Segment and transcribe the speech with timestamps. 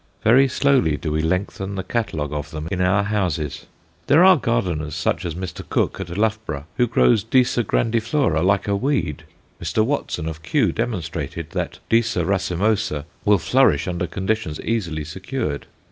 [0.23, 3.67] Very slowly do we lengthen the catalogue of them in our houses.
[4.07, 5.61] There are gardeners, such as Mr.
[5.69, 9.25] Cook at Loughborough, who grow Disa grandiflora like a weed.
[9.61, 9.85] Mr.
[9.85, 15.67] Watson of Kew demonstrated that Disa racemosa will flourish under conditions easily secured.